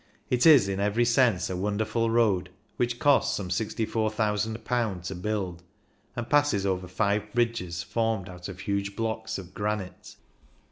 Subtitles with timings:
[0.31, 5.61] It is in every sense a wonderful road, which cost some ;^64,ooo to build,
[6.15, 10.15] and passes over five bridges formed out of huge blocks of granite.